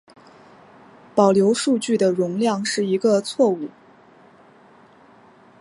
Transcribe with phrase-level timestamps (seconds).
[1.13, 3.69] 保留数据的容量是一个错误。